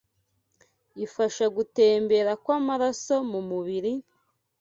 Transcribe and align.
ifasha 1.05 1.45
gutembera 1.55 2.31
kw’amaraso 2.43 3.15
mu 3.31 3.39
mubiri, 3.49 3.93